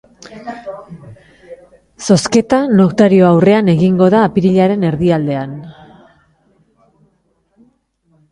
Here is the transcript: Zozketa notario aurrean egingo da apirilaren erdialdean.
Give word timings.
Zozketa 2.05 2.61
notario 2.79 3.27
aurrean 3.27 3.69
egingo 3.75 4.07
da 4.15 4.23
apirilaren 4.29 4.87
erdialdean. 4.91 5.55